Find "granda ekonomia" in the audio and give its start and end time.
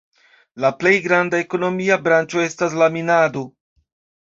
1.03-1.99